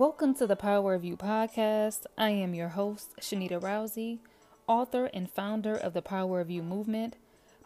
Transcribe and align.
Welcome 0.00 0.34
to 0.36 0.46
the 0.46 0.56
Power 0.56 0.94
of 0.94 1.04
You 1.04 1.14
podcast. 1.14 2.06
I 2.16 2.30
am 2.30 2.54
your 2.54 2.70
host, 2.70 3.12
Shanita 3.20 3.60
Rousey, 3.60 4.20
author 4.66 5.10
and 5.12 5.30
founder 5.30 5.74
of 5.74 5.92
the 5.92 6.00
Power 6.00 6.40
of 6.40 6.50
You 6.50 6.62
movement. 6.62 7.16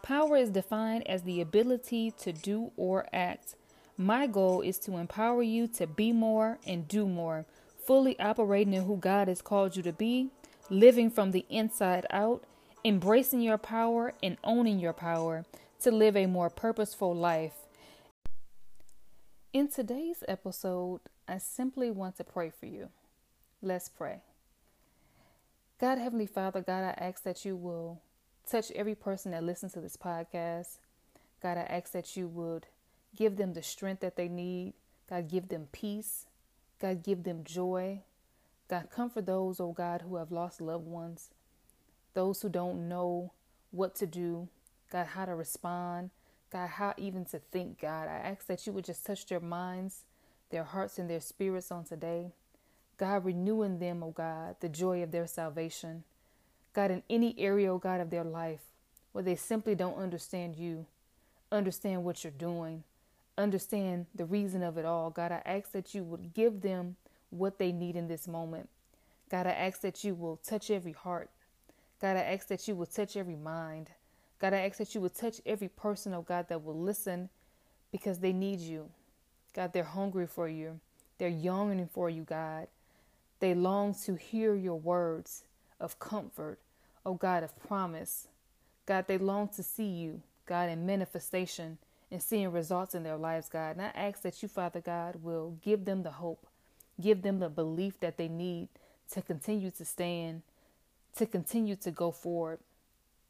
Power 0.03 0.37
is 0.37 0.51
defined 0.51 1.07
as 1.07 1.23
the 1.23 1.41
ability 1.41 2.11
to 2.19 2.33
do 2.33 2.73
or 2.77 3.07
act. 3.13 3.55
My 3.97 4.27
goal 4.27 4.63
is 4.63 4.81
to 4.81 4.97
empower 4.97 5.45
you 5.45 5.69
to 5.69 5.87
be 5.87 6.11
more 6.11 6.59
and 6.67 6.89
do 6.89 7.07
more, 7.07 7.47
fully 7.87 8.19
operating 8.19 8.75
in 8.75 8.83
who 8.83 8.97
God 8.97 9.29
has 9.29 9.41
called 9.41 9.77
you 9.77 9.85
to 9.85 9.93
be, 9.93 10.31
living 10.69 11.11
from 11.11 11.31
the 11.31 11.47
inside 11.49 12.05
out, 12.11 12.43
embracing 12.85 13.43
your 13.43 13.59
power 13.59 14.13
and 14.25 14.39
owning 14.43 14.81
your 14.81 14.93
power 14.93 15.45
to 15.83 15.93
live 15.93 16.17
a 16.17 16.27
more 16.27 16.51
purposeful 16.51 17.15
life. 17.15 17.64
In 19.55 19.69
today's 19.69 20.25
episode, 20.27 20.99
I 21.29 21.39
simply 21.39 21.89
want 21.89 22.17
to 22.17 22.25
pray 22.25 22.51
for 22.51 22.67
you. 22.67 22.89
Let's 23.63 23.89
pray. 23.89 24.23
God, 25.81 25.99
Heavenly 25.99 26.27
Father, 26.27 26.61
God, 26.61 26.83
I 26.83 26.95
ask 26.99 27.23
that 27.23 27.45
you 27.45 27.55
will 27.55 28.01
touch 28.51 28.73
every 28.73 28.97
person 28.97 29.31
that 29.31 29.45
listens 29.45 29.75
to 29.75 29.81
this 29.81 29.97
podcast. 29.97 30.79
God, 31.41 31.57
I 31.57 31.61
ask 31.61 31.93
that 31.93 32.17
you 32.17 32.27
would 32.27 32.67
give 33.15 33.37
them 33.37 33.53
the 33.53 33.63
strength 33.63 34.01
that 34.01 34.17
they 34.17 34.27
need. 34.27 34.73
God, 35.09 35.31
give 35.31 35.47
them 35.47 35.69
peace. 35.71 36.27
God, 36.81 37.05
give 37.05 37.23
them 37.23 37.45
joy. 37.45 38.01
God, 38.67 38.89
comfort 38.91 39.27
those, 39.27 39.61
oh 39.61 39.71
God, 39.71 40.03
who 40.03 40.17
have 40.17 40.33
lost 40.33 40.61
loved 40.61 40.89
ones, 40.89 41.31
those 42.15 42.43
who 42.43 42.49
don't 42.49 42.89
know 42.89 43.31
what 43.71 43.95
to 43.95 44.07
do, 44.09 44.49
God, 44.91 45.07
how 45.07 45.27
to 45.27 45.35
respond, 45.37 46.11
God, 46.55 46.69
how 46.69 46.95
even 46.97 47.25
to 47.27 47.41
think, 47.41 47.81
God. 47.81 48.07
I 48.07 48.29
ask 48.31 48.47
that 48.47 48.65
you 48.65 48.73
would 48.73 48.85
just 48.85 49.05
touch 49.05 49.27
their 49.27 49.41
minds 49.41 50.05
their 50.51 50.63
hearts 50.63 51.01
and 51.01 51.11
their 51.11 51.21
spirits 51.21 51.73
on 51.73 51.83
today. 51.83 52.31
God, 52.97 53.25
renewing 53.25 53.81
them, 53.81 54.05
O 54.05 54.07
oh 54.07 54.11
God, 54.13 54.55
the 54.61 54.69
joy 54.69 55.03
of 55.03 55.11
their 55.11 55.27
salvation. 55.27 56.05
God, 56.73 56.93
in 56.93 57.03
any 57.11 57.35
area, 57.41 57.73
O 57.73 57.75
oh 57.75 57.79
God, 57.79 58.01
of 58.01 58.11
their 58.11 58.23
life 58.23 58.61
where 59.11 59.25
they 59.25 59.35
simply 59.35 59.75
don't 59.75 59.99
understand 59.99 60.55
you, 60.55 60.87
understand 61.51 62.05
what 62.05 62.23
you're 62.23 62.31
doing, 62.31 62.85
understand 63.37 64.07
the 64.15 64.25
reason 64.25 64.63
of 64.63 64.79
it 64.79 64.85
all. 64.85 65.11
God, 65.11 65.33
I 65.33 65.43
ask 65.45 65.73
that 65.73 65.93
you 65.93 66.05
would 66.05 66.35
give 66.35 66.61
them 66.61 66.95
what 67.31 67.59
they 67.59 67.73
need 67.73 67.97
in 67.97 68.07
this 68.07 68.29
moment. 68.29 68.69
God, 69.29 69.49
I 69.49 69.53
ask 69.53 69.81
that 69.81 70.05
you 70.05 70.15
will 70.15 70.37
touch 70.37 70.71
every 70.71 70.93
heart. 70.93 71.31
God, 72.01 72.17
I 72.17 72.21
ask 72.21 72.47
that 72.47 72.69
you 72.69 72.77
will 72.77 72.87
touch 72.87 73.17
every 73.17 73.35
mind. 73.35 73.91
God, 74.45 74.53
I 74.53 74.67
ask 74.67 74.77
that 74.77 74.95
you 74.95 75.01
will 75.01 75.09
touch 75.09 75.41
every 75.47 75.69
person, 75.69 76.13
oh 76.13 76.21
God, 76.21 76.51
that 76.51 76.63
will 76.63 76.79
listen 76.79 77.31
because 77.91 78.19
they 78.19 78.35
need 78.35 78.61
you. 78.61 78.91
God, 79.55 79.73
they're 79.73 79.85
hungry 79.85 80.27
for 80.27 80.51
you. 80.51 80.81
They're 81.17 81.31
yearning 81.31 81.89
for 81.91 82.11
you, 82.11 82.25
God. 82.25 82.67
They 83.41 83.55
long 83.55 83.95
to 84.05 84.17
hear 84.17 84.55
your 84.55 84.79
words 84.79 85.45
of 85.81 85.99
comfort, 85.99 86.59
oh 87.07 87.15
God, 87.15 87.43
of 87.43 87.59
promise. 87.59 88.29
God, 88.85 89.07
they 89.07 89.17
long 89.17 89.49
to 89.49 89.63
see 89.63 89.89
you, 89.89 90.21
God, 90.45 90.69
in 90.69 90.85
manifestation 90.85 91.79
and 92.11 92.21
seeing 92.23 92.53
results 92.53 92.95
in 92.95 93.03
their 93.03 93.17
lives, 93.17 93.49
God. 93.49 93.79
And 93.79 93.81
I 93.81 93.93
ask 93.95 94.21
that 94.25 94.43
you, 94.43 94.49
Father 94.51 94.83
God, 94.83 95.23
will 95.23 95.57
give 95.63 95.87
them 95.87 96.03
the 96.03 96.11
hope, 96.11 96.47
give 97.01 97.23
them 97.23 97.39
the 97.39 97.49
belief 97.49 97.99
that 98.01 98.19
they 98.19 98.29
need 98.29 98.69
to 99.13 99.23
continue 99.23 99.71
to 99.71 99.87
stand, 99.87 100.43
to 101.17 101.25
continue 101.25 101.77
to 101.77 101.91
go 101.91 102.11
forward, 102.11 102.59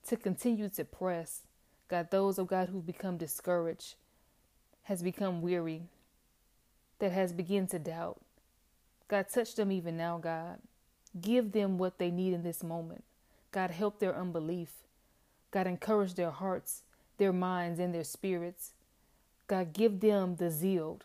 to 0.08 0.16
continue 0.16 0.68
to 0.70 0.84
press. 0.84 1.42
God, 1.88 2.10
those, 2.10 2.38
oh 2.38 2.44
God, 2.44 2.68
who've 2.68 2.86
become 2.86 3.16
discouraged, 3.16 3.94
has 4.84 5.02
become 5.02 5.42
weary, 5.42 5.82
that 6.98 7.12
has 7.12 7.32
begun 7.32 7.66
to 7.68 7.78
doubt. 7.78 8.20
God, 9.08 9.26
touch 9.32 9.54
them 9.54 9.70
even 9.70 9.96
now, 9.96 10.18
God. 10.18 10.58
Give 11.20 11.52
them 11.52 11.78
what 11.78 11.98
they 11.98 12.10
need 12.10 12.32
in 12.32 12.42
this 12.42 12.62
moment. 12.62 13.04
God, 13.52 13.70
help 13.70 13.98
their 13.98 14.14
unbelief. 14.14 14.70
God, 15.50 15.66
encourage 15.66 16.14
their 16.14 16.30
hearts, 16.30 16.82
their 17.18 17.32
minds, 17.32 17.78
and 17.78 17.94
their 17.94 18.04
spirits. 18.04 18.72
God, 19.46 19.72
give 19.72 20.00
them 20.00 20.36
the 20.36 20.50
zeal. 20.50 21.00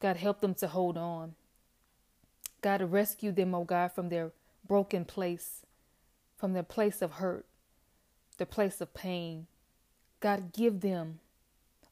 God, 0.00 0.16
help 0.16 0.40
them 0.40 0.54
to 0.56 0.68
hold 0.68 0.98
on. 0.98 1.34
God, 2.60 2.82
rescue 2.92 3.32
them, 3.32 3.54
oh 3.54 3.64
God, 3.64 3.92
from 3.92 4.08
their 4.08 4.32
broken 4.66 5.04
place, 5.04 5.60
from 6.36 6.52
their 6.52 6.62
place 6.62 7.00
of 7.00 7.12
hurt, 7.12 7.46
the 8.36 8.46
place 8.46 8.80
of 8.80 8.94
pain. 8.94 9.46
God, 10.20 10.52
give 10.52 10.80
them, 10.80 11.20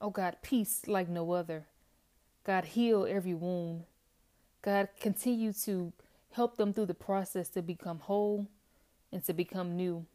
oh 0.01 0.11
God, 0.11 0.37
peace 0.43 0.83
like 0.87 1.09
no 1.09 1.33
other. 1.33 1.67
God, 2.45 2.65
heal 2.65 3.07
every 3.09 3.35
wound. 3.35 3.85
God, 4.63 4.89
continue 5.01 5.53
to 5.65 5.93
help 6.33 6.57
them 6.57 6.73
through 6.73 6.87
the 6.87 6.95
process 6.95 7.49
to 7.51 7.63
become 7.63 8.01
whole 8.01 8.49
and 9.13 9.25
to 9.25 9.33
become 9.33 9.77
new. 9.77 10.07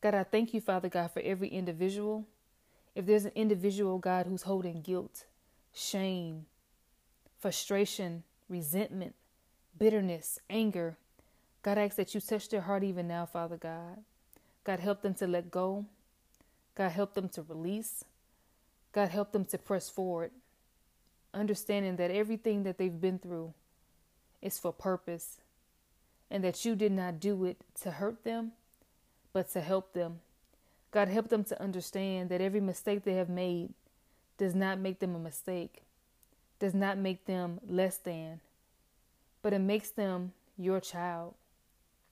God, 0.00 0.14
I 0.14 0.22
thank 0.22 0.54
you, 0.54 0.60
Father 0.60 0.88
God, 0.88 1.10
for 1.10 1.20
every 1.20 1.48
individual. 1.48 2.26
If 2.94 3.06
there's 3.06 3.24
an 3.24 3.32
individual, 3.34 3.98
God, 3.98 4.26
who's 4.26 4.42
holding 4.42 4.80
guilt, 4.80 5.24
shame, 5.74 6.46
frustration, 7.38 8.22
resentment, 8.48 9.14
bitterness, 9.78 10.38
anger, 10.48 10.96
God, 11.62 11.78
I 11.78 11.84
ask 11.84 11.96
that 11.96 12.14
you 12.14 12.20
touch 12.20 12.48
their 12.48 12.62
heart 12.62 12.82
even 12.84 13.06
now, 13.06 13.26
Father 13.26 13.56
God. 13.56 13.98
God, 14.70 14.78
help 14.78 15.02
them 15.02 15.14
to 15.14 15.26
let 15.26 15.50
go. 15.50 15.84
God, 16.76 16.92
help 16.92 17.14
them 17.14 17.28
to 17.30 17.42
release. 17.42 18.04
God, 18.92 19.08
help 19.08 19.32
them 19.32 19.44
to 19.46 19.58
press 19.58 19.88
forward 19.88 20.30
understanding 21.34 21.96
that 21.96 22.12
everything 22.12 22.62
that 22.62 22.78
they've 22.78 23.00
been 23.00 23.18
through 23.18 23.52
is 24.40 24.60
for 24.60 24.72
purpose 24.72 25.38
and 26.30 26.44
that 26.44 26.64
you 26.64 26.76
did 26.76 26.92
not 26.92 27.18
do 27.18 27.44
it 27.46 27.56
to 27.80 27.90
hurt 27.90 28.22
them, 28.22 28.52
but 29.32 29.50
to 29.50 29.60
help 29.60 29.92
them. 29.92 30.20
God, 30.92 31.08
help 31.08 31.30
them 31.30 31.42
to 31.42 31.60
understand 31.60 32.28
that 32.28 32.40
every 32.40 32.60
mistake 32.60 33.02
they 33.02 33.14
have 33.14 33.28
made 33.28 33.74
does 34.38 34.54
not 34.54 34.78
make 34.78 35.00
them 35.00 35.16
a 35.16 35.18
mistake, 35.18 35.82
does 36.60 36.74
not 36.74 36.96
make 36.96 37.24
them 37.24 37.58
less 37.68 37.96
than, 37.96 38.40
but 39.42 39.52
it 39.52 39.58
makes 39.58 39.90
them 39.90 40.30
your 40.56 40.78
child 40.78 41.34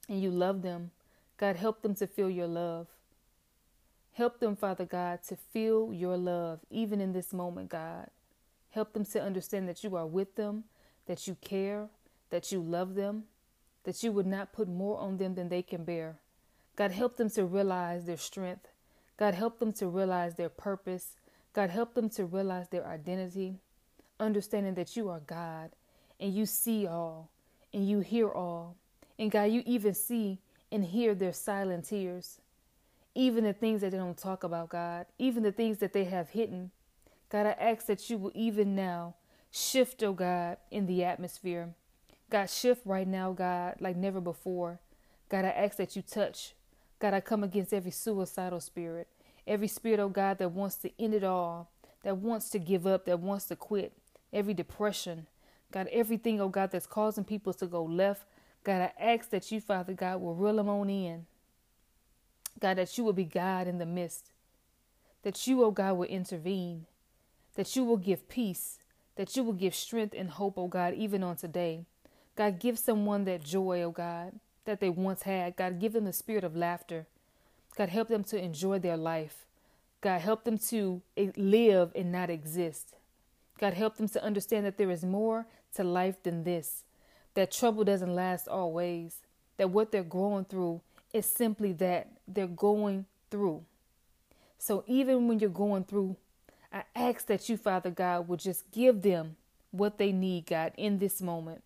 and 0.09 0.21
you 0.21 0.33
love 0.33 0.63
them. 0.63 0.91
God, 1.39 1.57
help 1.57 1.83
them 1.83 1.95
to 1.95 2.07
feel 2.07 2.29
your 2.29 2.47
love. 2.47 2.89
Help 4.13 4.41
them, 4.41 4.57
Father 4.57 4.85
God, 4.85 5.21
to 5.29 5.37
feel 5.37 5.93
your 5.93 6.17
love 6.17 6.59
even 6.71 7.01
in 7.01 7.13
this 7.13 7.33
moment, 7.33 7.71
God. 7.71 8.11
Help 8.71 8.93
them 8.93 9.05
to 9.07 9.23
understand 9.23 9.69
that 9.69 9.85
you 9.85 9.95
are 9.97 10.07
with 10.07 10.35
them, 10.35 10.65
that 11.07 11.29
you 11.29 11.37
care, 11.41 11.87
that 12.31 12.51
you 12.51 12.61
love 12.61 12.97
them, 12.97 13.25
that 13.85 14.03
you 14.03 14.11
would 14.11 14.27
not 14.27 14.53
put 14.53 14.69
more 14.69 14.99
on 14.99 15.17
them 15.17 15.37
than 15.37 15.49
they 15.49 15.63
can 15.63 15.85
bear. 15.85 16.17
God, 16.75 16.91
help 16.91 17.17
them 17.17 17.31
to 17.31 17.45
realize 17.45 18.05
their 18.05 18.17
strength. 18.17 18.69
God, 19.17 19.35
help 19.35 19.61
them 19.61 19.73
to 19.75 19.87
realize 19.87 20.35
their 20.35 20.49
purpose. 20.49 21.17
God, 21.53 21.71
help 21.71 21.95
them 21.95 22.09
to 22.11 22.25
realize 22.25 22.69
their 22.69 22.87
identity, 22.87 23.55
understanding 24.21 24.75
that 24.75 24.97
you 24.97 25.09
are 25.09 25.21
God 25.21 25.71
and 26.21 26.35
you 26.35 26.47
see 26.47 26.87
all 26.87 27.31
and 27.73 27.89
you 27.89 28.01
hear 28.01 28.29
all. 28.29 28.77
And 29.19 29.31
God, 29.31 29.45
you 29.45 29.63
even 29.65 29.95
see 29.95 30.39
and 30.71 30.85
hear 30.85 31.15
their 31.15 31.33
silent 31.33 31.87
tears, 31.87 32.41
even 33.15 33.45
the 33.45 33.53
things 33.53 33.81
that 33.81 33.91
they 33.91 33.99
don't 33.99 34.17
talk 34.17 34.45
about, 34.45 34.69
God, 34.69 35.07
even 35.19 35.43
the 35.43 35.53
things 35.53 35.79
that 35.79 35.93
they 35.93 36.05
have 36.05 36.31
hidden. 36.31 36.71
God, 37.31 37.47
I 37.47 37.51
ask 37.53 37.87
that 37.87 38.09
you 38.09 38.19
will 38.19 38.33
even 38.35 38.75
now 38.75 39.15
shift, 39.51 40.03
oh 40.03 40.13
God, 40.13 40.59
in 40.71 40.87
the 40.87 41.05
atmosphere. 41.05 41.75
God, 42.31 42.51
shift 42.51 42.83
right 42.85 43.09
now, 43.09 43.33
God, 43.33 43.77
like 43.81 43.97
never 43.97 44.21
before. 44.21 44.81
God, 45.29 45.45
I 45.45 45.49
ask 45.49 45.77
that 45.77 45.97
you 45.97 46.03
touch. 46.03 46.55
God, 46.99 47.15
I 47.15 47.21
come 47.21 47.45
against 47.45 47.73
every 47.73 47.91
suicidal 47.91 48.61
spirit, 48.61 49.09
every 49.47 49.69
spirit, 49.69 50.01
oh 50.01 50.09
God, 50.09 50.39
that 50.39 50.51
wants 50.51 50.77
to 50.77 50.91
end 50.99 51.15
it 51.15 51.25
all, 51.25 51.71
that 52.03 52.17
wants 52.17 52.51
to 52.51 52.59
give 52.59 52.87
up, 52.87 53.05
that 53.07 53.21
wants 53.21 53.47
to 53.47 53.57
quit, 53.57 53.93
every 54.33 54.55
depression. 54.55 55.27
God, 55.71 55.89
everything, 55.93 56.41
oh 56.41 56.49
God, 56.49 56.71
that's 56.71 56.87
causing 56.87 57.25
people 57.25 57.53
to 57.55 57.67
go 57.67 57.85
left. 57.85 58.23
God, 58.65 58.83
I 58.83 58.93
ask 59.01 59.31
that 59.31 59.51
you, 59.51 59.61
Father 59.61 59.95
God, 59.95 60.21
will 60.21 60.35
reel 60.35 60.57
them 60.57 60.69
on 60.69 60.91
in. 60.91 61.27
God, 62.61 62.79
that 62.79 62.99
you 62.99 63.05
will 63.05 63.13
be 63.13 63.25
God 63.25 63.69
in 63.69 63.79
the 63.79 63.87
midst, 63.87 64.31
that 65.23 65.47
you, 65.47 65.63
oh 65.63 65.71
God, 65.71 65.97
will 65.97 66.05
intervene 66.05 66.87
that 67.59 67.75
you 67.75 67.83
will 67.83 67.97
give 67.97 68.29
peace, 68.29 68.79
that 69.17 69.37
you 69.37 69.43
will 69.43 69.53
give 69.53 69.75
strength 69.75 70.15
and 70.17 70.31
hope, 70.31 70.55
oh 70.57 70.69
God, 70.69 70.95
even 70.95 71.25
on 71.25 71.35
today. 71.35 71.85
God, 72.37 72.61
give 72.61 72.79
someone 72.79 73.25
that 73.25 73.43
joy, 73.43 73.83
oh 73.83 73.91
God, 73.91 74.39
that 74.65 74.79
they 74.79 74.89
once 74.89 75.25
had. 75.25 75.57
God, 75.57 75.81
give 75.81 75.93
them 75.93 76.05
the 76.05 76.13
spirit 76.13 76.45
of 76.45 76.57
laughter. 76.57 77.07
God, 77.77 77.89
help 77.89 78.07
them 78.07 78.23
to 78.25 78.39
enjoy 78.39 78.79
their 78.79 78.97
life. 78.97 79.45
God, 80.01 80.21
help 80.21 80.45
them 80.45 80.57
to 80.69 81.03
live 81.37 81.91
and 81.97 82.13
not 82.13 82.31
exist. 82.31 82.95
God, 83.59 83.75
help 83.75 83.97
them 83.97 84.09
to 84.11 84.23
understand 84.23 84.65
that 84.65 84.79
there 84.79 84.93
is 84.93 85.05
more 85.05 85.49
to 85.75 85.83
life 85.83 86.23
than 86.23 86.45
this, 86.45 86.85
that 87.39 87.53
trouble 87.53 87.85
doesn't 87.85 88.15
last 88.15 88.49
always, 88.49 89.23
that 89.59 89.71
what 89.71 89.93
they're 89.93 90.03
going 90.03 90.45
through 90.45 90.81
is 91.13 91.25
simply 91.25 91.73
that 91.73 92.09
they're 92.27 92.49
going 92.49 93.07
through. 93.31 93.63
So 94.59 94.83
even 94.89 95.29
when 95.29 95.39
you're 95.39 95.49
going 95.51 95.85
through 95.85 96.17
I 96.73 96.83
ask 96.95 97.27
that 97.27 97.49
you, 97.49 97.57
Father 97.57 97.91
God, 97.91 98.29
would 98.29 98.41
just 98.41 98.71
give 98.73 99.03
them 99.03 99.37
what 99.71 99.99
they 99.99 100.13
need, 100.13 100.47
God, 100.47 100.73
in 100.77 100.99
this 100.99 101.23
moment. 101.23 101.63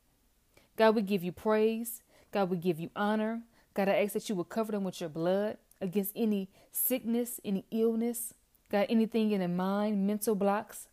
God, 0.77 0.95
we 0.95 1.03
give 1.03 1.25
you 1.25 1.33
praise. 1.33 2.03
God, 2.31 2.51
we 2.51 2.57
give 2.57 2.79
you 2.79 2.91
honor. 2.95 3.41
God, 3.75 3.89
I 3.89 4.03
ask 4.03 4.13
that 4.13 4.29
you 4.29 4.35
would 4.37 4.49
cover 4.49 4.73
them 4.73 4.85
with 4.85 5.01
your 5.01 5.11
blood 5.11 5.57
against 5.81 6.13
any 6.15 6.49
sickness, 6.71 7.41
any 7.45 7.65
illness. 7.71 8.35
God, 8.71 8.87
anything 8.89 9.33
in 9.33 9.41
their 9.41 9.49
mind, 9.49 10.07
mental 10.07 10.35
blocks. 10.35 10.87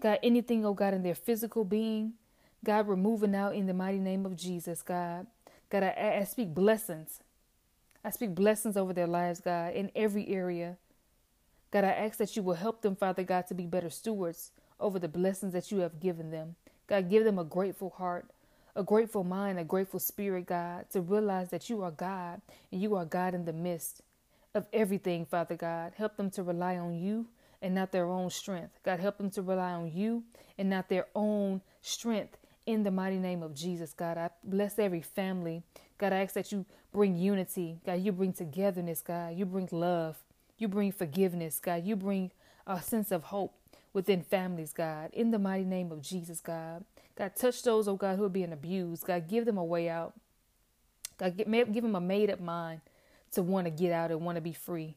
God, 0.00 0.18
anything, 0.22 0.64
oh 0.64 0.72
God, 0.72 0.94
in 0.94 1.02
their 1.02 1.14
physical 1.14 1.64
being. 1.64 2.14
God, 2.64 2.88
removing 2.88 3.34
out 3.34 3.54
in 3.54 3.66
the 3.66 3.74
mighty 3.74 3.98
name 3.98 4.26
of 4.26 4.36
Jesus, 4.36 4.82
God. 4.82 5.26
God, 5.70 5.82
I, 5.82 6.18
I 6.20 6.24
speak 6.24 6.54
blessings. 6.54 7.20
I 8.04 8.10
speak 8.10 8.34
blessings 8.34 8.76
over 8.76 8.92
their 8.92 9.06
lives, 9.06 9.40
God, 9.40 9.74
in 9.74 9.90
every 9.94 10.28
area. 10.28 10.76
God, 11.70 11.84
I 11.84 11.90
ask 11.90 12.18
that 12.18 12.36
you 12.36 12.42
will 12.42 12.54
help 12.54 12.82
them, 12.82 12.96
Father 12.96 13.22
God, 13.22 13.46
to 13.48 13.54
be 13.54 13.66
better 13.66 13.90
stewards 13.90 14.50
over 14.80 14.98
the 14.98 15.08
blessings 15.08 15.52
that 15.52 15.70
you 15.70 15.78
have 15.78 16.00
given 16.00 16.30
them. 16.30 16.56
God, 16.86 17.08
give 17.10 17.24
them 17.24 17.38
a 17.38 17.44
grateful 17.44 17.90
heart, 17.90 18.26
a 18.74 18.82
grateful 18.82 19.24
mind, 19.24 19.58
a 19.58 19.64
grateful 19.64 20.00
spirit, 20.00 20.46
God, 20.46 20.86
to 20.90 21.00
realize 21.00 21.50
that 21.50 21.70
you 21.70 21.82
are 21.82 21.90
God 21.92 22.40
and 22.72 22.82
you 22.82 22.96
are 22.96 23.04
God 23.04 23.34
in 23.34 23.44
the 23.44 23.52
midst 23.52 24.02
of 24.54 24.66
everything, 24.72 25.26
Father 25.26 25.56
God. 25.56 25.92
Help 25.96 26.16
them 26.16 26.30
to 26.32 26.42
rely 26.42 26.76
on 26.76 26.94
you 26.94 27.26
and 27.62 27.74
not 27.74 27.92
their 27.92 28.06
own 28.06 28.30
strength. 28.30 28.78
God, 28.84 29.00
help 29.00 29.18
them 29.18 29.30
to 29.30 29.42
rely 29.42 29.72
on 29.72 29.92
you 29.92 30.24
and 30.58 30.68
not 30.70 30.88
their 30.88 31.06
own 31.14 31.60
strength. 31.82 32.36
In 32.66 32.82
the 32.82 32.90
mighty 32.90 33.18
name 33.18 33.42
of 33.42 33.54
Jesus, 33.54 33.92
God, 33.92 34.18
I 34.18 34.30
bless 34.44 34.78
every 34.78 35.02
family. 35.02 35.62
God, 35.98 36.12
I 36.12 36.22
ask 36.22 36.34
that 36.34 36.52
you 36.52 36.64
bring 36.92 37.16
unity. 37.16 37.80
God, 37.84 38.00
you 38.00 38.12
bring 38.12 38.32
togetherness, 38.32 39.00
God. 39.00 39.36
You 39.36 39.46
bring 39.46 39.68
love. 39.72 40.18
You 40.58 40.68
bring 40.68 40.92
forgiveness, 40.92 41.58
God. 41.58 41.84
You 41.84 41.96
bring 41.96 42.30
a 42.66 42.80
sense 42.80 43.10
of 43.10 43.24
hope 43.24 43.54
within 43.92 44.22
families, 44.22 44.72
God. 44.72 45.10
In 45.12 45.30
the 45.30 45.38
mighty 45.38 45.64
name 45.64 45.90
of 45.90 46.02
Jesus, 46.02 46.40
God. 46.40 46.84
God, 47.16 47.34
touch 47.34 47.62
those, 47.62 47.88
oh 47.88 47.96
God, 47.96 48.16
who 48.16 48.24
are 48.24 48.30
being 48.30 48.52
abused. 48.52 49.04
God, 49.04 49.28
give 49.28 49.46
them 49.46 49.58
a 49.58 49.64
way 49.64 49.88
out. 49.88 50.14
God, 51.18 51.36
give 51.36 51.82
them 51.82 51.96
a 51.96 52.00
made 52.00 52.30
up 52.30 52.40
mind 52.40 52.80
to 53.32 53.42
want 53.42 53.66
to 53.66 53.70
get 53.70 53.92
out 53.92 54.10
and 54.10 54.20
want 54.20 54.36
to 54.36 54.42
be 54.42 54.52
free. 54.52 54.96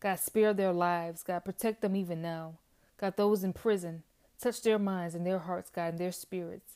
God, 0.00 0.18
spare 0.18 0.52
their 0.52 0.72
lives. 0.72 1.22
God, 1.22 1.44
protect 1.44 1.82
them 1.82 1.94
even 1.94 2.20
now. 2.20 2.54
God, 2.98 3.16
those 3.16 3.44
in 3.44 3.52
prison, 3.52 4.02
touch 4.40 4.62
their 4.62 4.78
minds 4.78 5.14
and 5.14 5.26
their 5.26 5.38
hearts, 5.38 5.70
God, 5.70 5.90
and 5.90 5.98
their 5.98 6.12
spirits. 6.12 6.74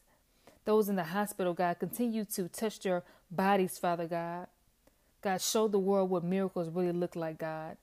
Those 0.67 0.89
in 0.89 0.97
the 0.97 1.05
hospital, 1.05 1.55
God, 1.55 1.79
continue 1.79 2.25
to 2.25 2.49
touch 2.49 2.81
their 2.81 3.05
bodies, 3.31 3.79
Father 3.79 4.07
God. 4.07 4.49
God, 5.23 5.41
show 5.41 5.69
the 5.69 5.79
world 5.79 6.11
what 6.11 6.25
miracles 6.25 6.69
really 6.69 6.93
look 6.93 7.17
like, 7.17 7.39
God. 7.39 7.77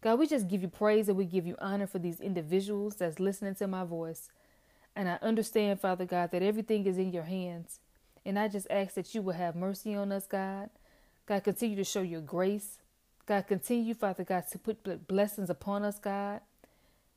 God, 0.00 0.18
we 0.18 0.28
just 0.28 0.48
give 0.48 0.62
you 0.62 0.68
praise 0.68 1.08
and 1.08 1.18
we 1.18 1.24
give 1.24 1.44
you 1.44 1.56
honor 1.58 1.88
for 1.88 1.98
these 1.98 2.20
individuals 2.20 2.94
that's 2.94 3.18
listening 3.18 3.56
to 3.56 3.66
my 3.66 3.84
voice. 3.84 4.28
And 4.94 5.08
I 5.08 5.18
understand, 5.20 5.80
Father 5.80 6.04
God, 6.06 6.30
that 6.30 6.42
everything 6.42 6.86
is 6.86 6.98
in 6.98 7.12
your 7.12 7.24
hands. 7.24 7.80
And 8.24 8.38
I 8.38 8.46
just 8.46 8.68
ask 8.70 8.94
that 8.94 9.12
you 9.12 9.22
will 9.22 9.34
have 9.34 9.56
mercy 9.56 9.94
on 9.96 10.12
us, 10.12 10.26
God. 10.26 10.70
God, 11.26 11.42
continue 11.42 11.76
to 11.76 11.84
show 11.84 12.02
your 12.02 12.20
grace. 12.20 12.78
God, 13.26 13.48
continue, 13.48 13.94
Father 13.94 14.22
God, 14.22 14.44
to 14.52 14.58
put 14.58 15.08
blessings 15.08 15.50
upon 15.50 15.82
us, 15.82 15.98
God, 15.98 16.42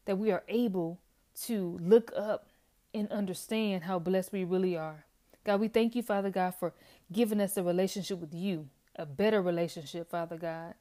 that 0.05 0.17
we 0.17 0.31
are 0.31 0.43
able 0.47 0.99
to 1.43 1.77
look 1.81 2.11
up 2.15 2.47
and 2.93 3.11
understand 3.11 3.83
how 3.83 3.99
blessed 3.99 4.31
we 4.31 4.43
really 4.43 4.77
are. 4.77 5.05
God, 5.43 5.59
we 5.59 5.67
thank 5.67 5.95
you, 5.95 6.03
Father 6.03 6.29
God, 6.29 6.55
for 6.55 6.73
giving 7.11 7.41
us 7.41 7.57
a 7.57 7.63
relationship 7.63 8.19
with 8.19 8.33
you, 8.33 8.67
a 8.95 9.05
better 9.05 9.41
relationship, 9.41 10.09
Father 10.09 10.37
God 10.37 10.75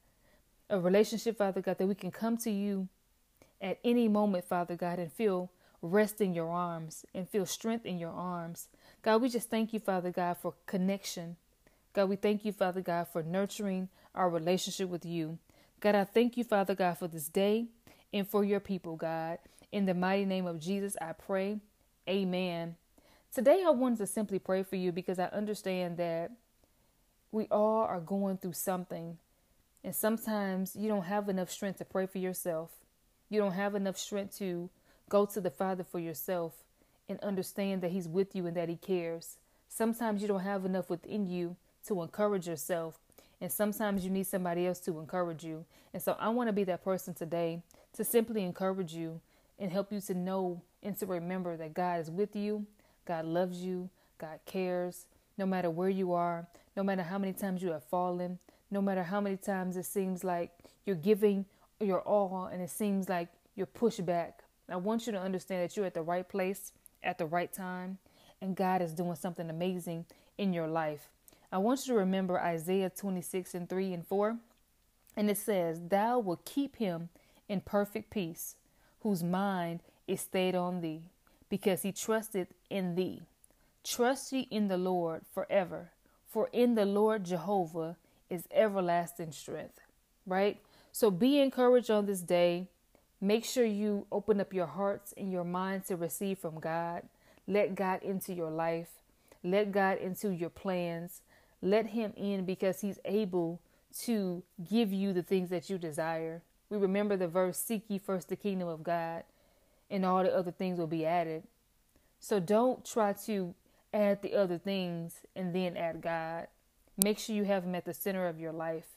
a 0.69 0.79
relationship, 0.79 1.37
Father 1.37 1.61
God, 1.61 1.77
that 1.77 1.87
we 1.87 1.95
can 1.95 2.11
come 2.11 2.37
to 2.37 2.51
you 2.51 2.87
at 3.61 3.79
any 3.83 4.07
moment, 4.07 4.45
Father 4.45 4.75
God, 4.75 4.99
and 4.99 5.11
feel 5.11 5.51
rest 5.81 6.21
in 6.21 6.33
your 6.33 6.49
arms 6.49 7.05
and 7.13 7.29
feel 7.29 7.45
strength 7.45 7.85
in 7.85 7.99
your 7.99 8.11
arms. 8.11 8.67
God, 9.01 9.21
we 9.21 9.29
just 9.29 9.49
thank 9.49 9.73
you, 9.73 9.79
Father 9.79 10.11
God, 10.11 10.37
for 10.37 10.53
connection. 10.65 11.35
God, 11.93 12.09
we 12.09 12.15
thank 12.15 12.45
you, 12.45 12.51
Father 12.51 12.81
God, 12.81 13.07
for 13.07 13.21
nurturing 13.21 13.89
our 14.15 14.29
relationship 14.29 14.89
with 14.89 15.05
you. 15.05 15.37
God, 15.79 15.95
I 15.95 16.05
thank 16.05 16.37
you, 16.37 16.43
Father 16.43 16.73
God, 16.73 16.97
for 16.97 17.07
this 17.07 17.27
day 17.27 17.67
and 18.11 18.27
for 18.27 18.43
your 18.43 18.59
people, 18.59 18.95
God. 18.95 19.39
In 19.71 19.85
the 19.85 19.93
mighty 19.93 20.25
name 20.25 20.45
of 20.45 20.59
Jesus, 20.59 20.95
I 21.01 21.13
pray. 21.13 21.59
Amen. 22.07 22.75
Today, 23.33 23.63
I 23.65 23.69
wanted 23.71 23.99
to 23.99 24.07
simply 24.07 24.39
pray 24.39 24.63
for 24.63 24.75
you 24.75 24.91
because 24.91 25.19
I 25.19 25.25
understand 25.25 25.97
that 25.97 26.31
we 27.31 27.47
all 27.49 27.83
are 27.83 27.99
going 27.99 28.37
through 28.37 28.53
something 28.53 29.17
and 29.83 29.95
sometimes 29.95 30.75
you 30.75 30.87
don't 30.87 31.03
have 31.03 31.27
enough 31.29 31.51
strength 31.51 31.79
to 31.79 31.85
pray 31.85 32.05
for 32.05 32.17
yourself. 32.17 32.71
You 33.29 33.39
don't 33.39 33.53
have 33.53 33.75
enough 33.75 33.97
strength 33.97 34.37
to 34.37 34.69
go 35.09 35.25
to 35.25 35.41
the 35.41 35.49
Father 35.49 35.83
for 35.83 35.99
yourself 35.99 36.53
and 37.09 37.19
understand 37.19 37.81
that 37.81 37.91
He's 37.91 38.07
with 38.07 38.35
you 38.35 38.47
and 38.47 38.55
that 38.55 38.69
He 38.69 38.77
cares. 38.77 39.37
Sometimes 39.67 40.21
you 40.21 40.27
don't 40.27 40.41
have 40.41 40.65
enough 40.65 40.89
within 40.89 41.27
you 41.27 41.57
to 41.87 42.01
encourage 42.01 42.47
yourself. 42.47 42.97
And 43.41 43.51
sometimes 43.51 44.05
you 44.05 44.09
need 44.09 44.27
somebody 44.27 44.65
else 44.65 44.79
to 44.81 44.99
encourage 44.99 45.43
you. 45.43 45.65
And 45.93 46.01
so 46.01 46.15
I 46.17 46.29
want 46.29 46.47
to 46.47 46.53
be 46.53 46.63
that 46.65 46.83
person 46.83 47.13
today 47.13 47.61
to 47.93 48.05
simply 48.05 48.43
encourage 48.43 48.93
you 48.93 49.19
and 49.59 49.71
help 49.71 49.91
you 49.91 49.99
to 50.01 50.13
know 50.13 50.61
and 50.83 50.97
to 50.99 51.05
remember 51.05 51.57
that 51.57 51.73
God 51.73 51.99
is 51.99 52.11
with 52.11 52.35
you, 52.35 52.65
God 53.05 53.25
loves 53.25 53.61
you, 53.61 53.89
God 54.17 54.39
cares, 54.45 55.05
no 55.37 55.45
matter 55.45 55.69
where 55.69 55.89
you 55.89 56.13
are, 56.13 56.47
no 56.75 56.83
matter 56.83 57.03
how 57.03 57.17
many 57.17 57.33
times 57.33 57.61
you 57.61 57.71
have 57.71 57.83
fallen, 57.83 58.39
no 58.69 58.81
matter 58.81 59.03
how 59.03 59.21
many 59.21 59.37
times 59.37 59.77
it 59.77 59.85
seems 59.85 60.23
like 60.23 60.51
you're 60.85 60.95
giving 60.95 61.45
your 61.79 62.01
all 62.01 62.49
and 62.51 62.61
it 62.61 62.69
seems 62.69 63.09
like 63.09 63.29
you're 63.55 63.65
pushed 63.65 64.05
back. 64.05 64.43
I 64.69 64.77
want 64.77 65.05
you 65.05 65.11
to 65.13 65.19
understand 65.19 65.63
that 65.63 65.75
you're 65.75 65.85
at 65.85 65.93
the 65.93 66.01
right 66.01 66.27
place 66.27 66.71
at 67.03 67.17
the 67.17 67.25
right 67.25 67.51
time 67.51 67.97
and 68.41 68.55
God 68.55 68.81
is 68.81 68.93
doing 68.93 69.15
something 69.15 69.49
amazing 69.49 70.05
in 70.37 70.53
your 70.53 70.67
life. 70.67 71.09
I 71.51 71.59
want 71.59 71.85
you 71.85 71.93
to 71.93 71.99
remember 71.99 72.39
Isaiah 72.39 72.89
26 72.89 73.53
and 73.53 73.69
3 73.69 73.93
and 73.93 74.07
4. 74.07 74.37
And 75.15 75.29
it 75.29 75.37
says, 75.37 75.79
Thou 75.87 76.19
will 76.19 76.41
keep 76.43 76.77
him 76.77 77.09
in 77.47 77.61
perfect 77.61 78.09
peace, 78.09 78.55
whose 79.01 79.23
mind 79.23 79.81
is 80.07 80.21
stayed 80.21 80.55
on 80.55 80.81
thee, 80.81 81.03
because 81.49 81.81
he 81.81 81.91
trusted 81.91 82.47
in 82.69 82.95
thee. 82.95 83.21
Trust 83.83 84.31
ye 84.31 84.47
in 84.49 84.67
the 84.67 84.77
Lord 84.77 85.23
forever, 85.33 85.91
for 86.27 86.49
in 86.53 86.75
the 86.75 86.85
Lord 86.85 87.25
Jehovah 87.25 87.97
is 88.29 88.47
everlasting 88.51 89.31
strength, 89.31 89.79
right? 90.25 90.59
So 90.91 91.11
be 91.11 91.39
encouraged 91.39 91.91
on 91.91 92.05
this 92.05 92.21
day. 92.21 92.67
Make 93.19 93.45
sure 93.45 93.65
you 93.65 94.05
open 94.11 94.41
up 94.41 94.53
your 94.53 94.67
hearts 94.67 95.13
and 95.15 95.31
your 95.31 95.43
minds 95.43 95.87
to 95.87 95.95
receive 95.95 96.39
from 96.39 96.59
God. 96.59 97.03
Let 97.47 97.75
God 97.75 98.03
into 98.03 98.33
your 98.33 98.51
life. 98.51 98.89
Let 99.43 99.71
God 99.71 99.97
into 99.97 100.29
your 100.29 100.49
plans. 100.49 101.21
Let 101.61 101.87
Him 101.87 102.13
in 102.15 102.45
because 102.45 102.81
He's 102.81 102.99
able 103.05 103.59
to 104.01 104.43
give 104.69 104.91
you 104.91 105.13
the 105.13 105.23
things 105.23 105.49
that 105.49 105.69
you 105.69 105.77
desire. 105.77 106.41
We 106.69 106.77
remember 106.77 107.17
the 107.17 107.27
verse 107.27 107.57
Seek 107.57 107.83
ye 107.87 107.97
first 107.97 108.29
the 108.29 108.35
kingdom 108.35 108.67
of 108.67 108.83
God, 108.83 109.23
and 109.93 110.03
all 110.03 110.23
the 110.23 110.35
other 110.35 110.51
things 110.51 110.79
will 110.79 110.87
be 110.87 111.05
added. 111.05 111.43
So 112.19 112.39
don't 112.39 112.83
try 112.83 113.13
to 113.27 113.53
add 113.93 114.23
the 114.23 114.33
other 114.33 114.57
things 114.57 115.19
and 115.35 115.53
then 115.53 115.77
add 115.77 116.01
God. 116.01 116.47
Make 117.03 117.19
sure 117.19 117.35
you 117.35 117.43
have 117.43 117.63
Him 117.63 117.75
at 117.75 117.85
the 117.85 117.93
center 117.93 118.27
of 118.27 118.39
your 118.39 118.51
life. 118.51 118.87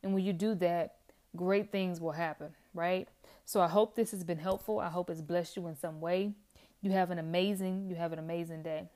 And 0.00 0.14
when 0.14 0.24
you 0.24 0.32
do 0.32 0.54
that, 0.54 0.94
great 1.34 1.72
things 1.72 2.00
will 2.00 2.12
happen, 2.12 2.50
right? 2.72 3.08
So 3.44 3.60
I 3.60 3.66
hope 3.66 3.96
this 3.96 4.12
has 4.12 4.22
been 4.22 4.38
helpful. 4.38 4.78
I 4.78 4.90
hope 4.90 5.10
it's 5.10 5.20
blessed 5.20 5.56
you 5.56 5.66
in 5.66 5.76
some 5.76 6.00
way. 6.00 6.34
You 6.82 6.92
have 6.92 7.10
an 7.10 7.18
amazing, 7.18 7.88
you 7.88 7.96
have 7.96 8.12
an 8.12 8.20
amazing 8.20 8.62
day. 8.62 8.88